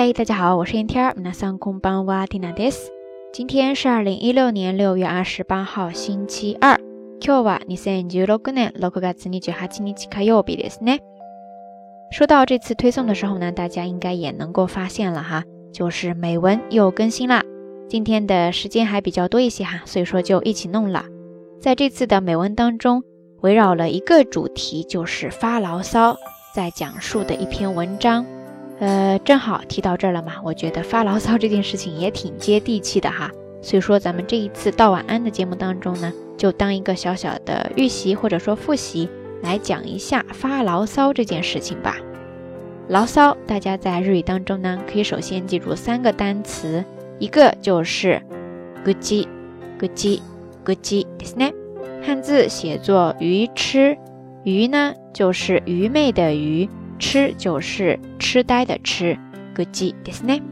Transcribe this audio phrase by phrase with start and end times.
[0.00, 1.14] 嗨，大家好，我是天天儿。
[1.16, 2.90] 那上空邦瓦蒂娜です。
[3.32, 6.78] 今天是二零一六年六月二十八号，星期二。
[7.20, 11.00] 今日は二千十六年六月二十八日火曜日ですね。
[12.10, 17.42] 说到这次推送的时候呢，大家应该也能够发现了哈，就是美文又更新啦。
[17.88, 21.04] 今天的时间还比较多一些哈，所以说就一起弄了。
[21.60, 23.02] 在这次的美文当中，
[23.40, 26.16] 围绕了一个主题，就是发牢骚，
[26.54, 28.24] 在讲述的一篇文章。
[28.80, 33.30] 呃，正好提到这儿了嘛，我觉得发牢骚这件事情也挺接地气的哈。
[33.62, 39.08] 所以说，咱们这一次道晚安的节目当中呢，就当一个小小的预习或者说复习，
[39.42, 41.96] 来讲一下发牢骚这件事情吧。
[42.88, 46.84] 牢骚，大家在日语当中呢，可以首先记住三个单词，
[47.18, 48.22] 一个就是“
[48.84, 49.26] 咕叽
[49.80, 50.20] 咕叽
[50.64, 51.52] 咕叽”，ですね。
[52.02, 53.96] 汉字写作愚痴，
[54.44, 56.68] 愚呢就是愚昧的愚。
[57.00, 59.18] 痴就是痴呆的痴，
[59.54, 60.42] good ですね。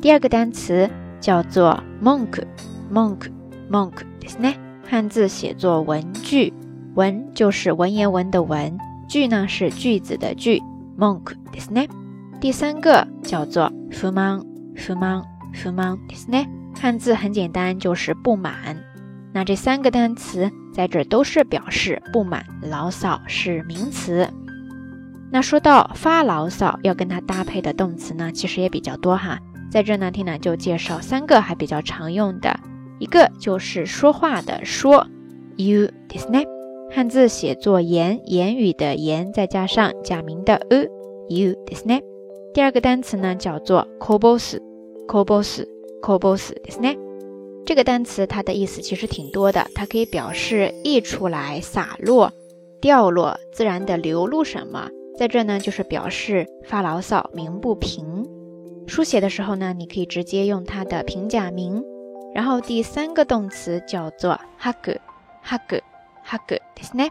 [0.00, 0.88] 第二个单词
[1.20, 4.56] 叫做 monk，monk，monk ですね。
[4.84, 6.52] 汉字写作文句，
[6.94, 8.76] 文就是文言文的文，
[9.08, 10.60] 句呢是句子的句，
[10.98, 11.88] monk ですね。
[12.40, 14.42] 第三个叫做不満，
[14.74, 16.46] 不満，不満ですね。
[16.74, 18.76] 汉字很简单，就是不满。
[19.32, 24.28] 那这三个单词在这都是表示不满、牢骚，是名词。
[25.31, 29.39] 那说到发牢骚，要跟它搭配的动词呢，其实也比较多哈。
[29.71, 32.57] 在这呢，听呢就介绍三个还比较常用的，
[32.99, 35.05] 一个就是说话的说
[35.57, 36.47] ，you this ne，
[36.89, 42.01] 汉字写作言，言语的言，再加上假名的 u，you this ne。
[42.53, 46.97] 第二个单词呢叫做 kobos，kobos，kobos this ne。
[47.65, 52.31] 这个单词它的意思其实挺多的，它可以表示溢出来、洒落、
[52.79, 54.89] 掉落、自然的流露什么。
[55.18, 58.26] 在这呢，就是表示发牢骚、鸣不平。
[58.86, 61.84] 书写的时候呢，你可以直接用它的平假名。
[62.34, 65.00] 然后第三个动词叫做哈个
[65.42, 65.82] 哈个
[66.22, 67.10] 哈个，ですね。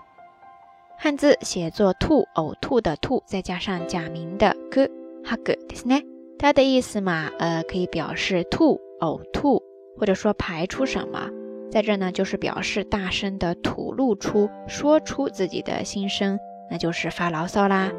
[0.97, 4.89] 汉字写作吐、呕吐的吐，再加上假名的个
[5.23, 6.03] 哈个，ですね。
[6.37, 9.61] 它的意思嘛，呃，可以表示吐、呕吐，
[9.97, 11.29] 或者说排出什么。
[11.69, 16.39] 在这呢，就是表示大声的吐露出、说出自己的心声。
[16.69, 17.91] 那就是发牢骚啦。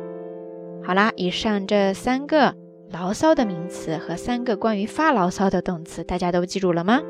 [0.85, 2.55] 好啦，以上这三个
[2.91, 7.01] 牢骚的名词和三个关于发牢骚的动词，大家都记住了吗？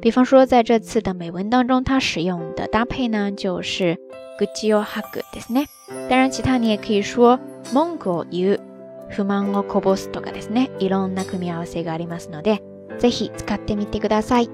[0.00, 3.96] 比方说，在这次的美文当中，它使用的搭配呢，就是
[4.38, 5.66] gujiyo haku ですね。
[6.10, 7.38] 当然，其他你也可以说
[7.72, 8.58] monko you
[9.08, 10.68] 不満をこぼすとかですね。
[10.78, 12.60] いろんな組み合わせがありますので、
[12.98, 14.50] ぜひ使ってみてください。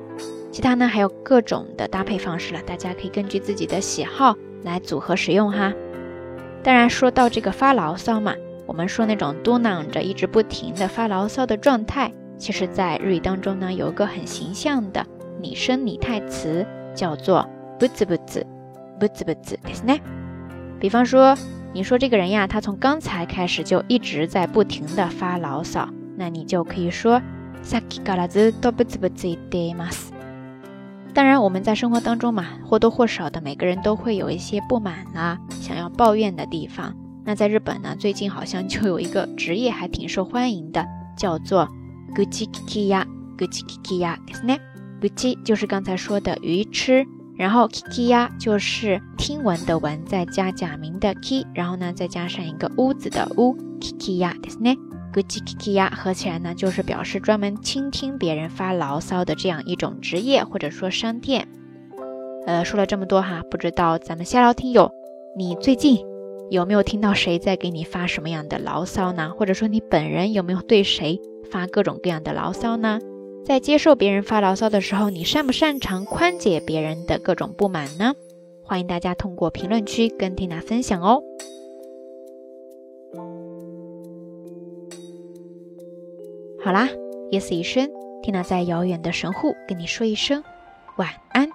[0.52, 5.72] 其他呢，还有各种的搭配方式了，大家可以根据自己的喜好来组合使用哈。
[6.64, 8.34] 当然，说到这个发牢骚嘛，
[8.66, 15.04] 我们说那种嘟囔着一直不停的发牢骚的状态，其实，在日语当中呢，有一个很形象的
[15.40, 18.46] 拟声拟态词，叫做不滋不滋，
[18.98, 20.00] 不滋不滋，ですね。
[20.78, 21.36] 比方说，
[21.72, 27.20] 你说这个人呀，他从刚才开始就一直在不停的发牢骚，那你就可以说
[27.62, 30.13] さっきからずっと不滋不滋言っています。
[31.14, 36.94] 当然，我们在生活当中嘛，或多或少的每个人都会有一些不满啊，想要抱怨的地方。
[37.24, 40.86] 那在日本呢，最近好像就有一个职业还挺受欢迎的，
[41.16, 41.68] 叫做
[42.14, 44.58] gucci kiya，gucci kiya，ですね。
[45.00, 47.04] gucci 就是刚才说的鱼吃，
[47.36, 54.76] 然后 kiya 就是听闻的闻，再加假名的 ki，然后呢再加上一个屋子的屋，kiya，ですね。
[55.21, 61.47] g u c k i k i a 合起来呢，就是表示专门倾听别人发牢骚的这样一种职业或者说商店。
[62.45, 64.91] 呃，说了这么多哈，不知道咱们下聊听友，
[65.35, 66.05] 你最近
[66.51, 69.31] 有没有听到谁在给你发什么样的牢骚呢？
[69.35, 71.19] 或者说你本人有没有对谁
[71.51, 72.99] 发各种各样的牢骚呢？
[73.43, 78.13] 在接受别人发牢骚的时候，你擅不擅长宽解别人的各种不满呢？
[78.63, 81.21] 欢迎大家通过评论区跟缇娜分享哦。
[86.65, 86.89] 好啦，
[87.29, 87.87] 夜色已深，
[88.23, 90.43] 缇娜在遥远的神户跟你说一声
[90.97, 91.47] 晚安。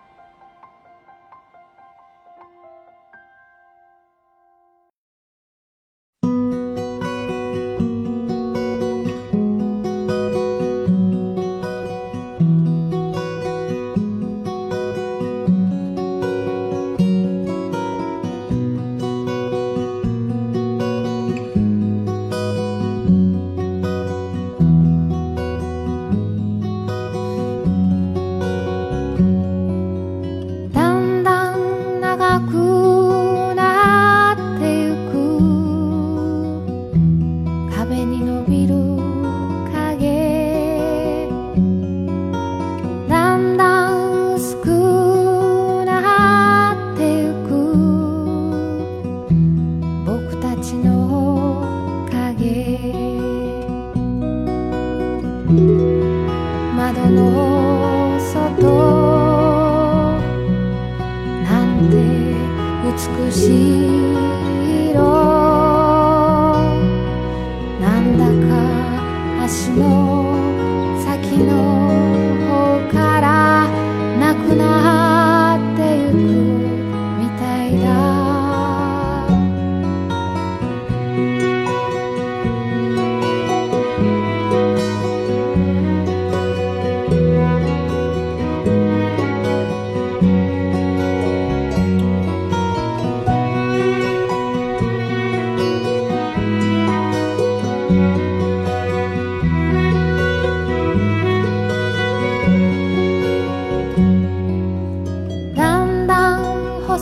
[63.00, 64.29] 少し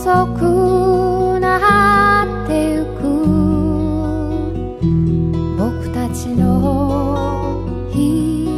[0.09, 2.99] ぼくなってゆく。
[5.55, 6.41] 僕たちの
[7.91, 8.49] 日。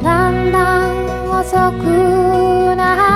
[0.00, 3.09] だんだん遅くなって